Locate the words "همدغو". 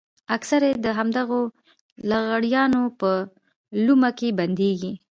0.97-1.41